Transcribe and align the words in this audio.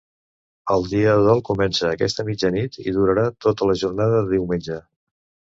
El 0.75 0.85
dia 0.93 1.11
de 1.19 1.27
dol 1.27 1.43
comença 1.49 1.91
aquesta 1.91 2.25
mitjanit 2.31 2.81
i 2.85 2.97
durarà 2.97 3.27
tota 3.47 3.71
la 3.73 3.79
jornada 3.83 4.21
de 4.23 4.29
diumenge. 4.37 4.81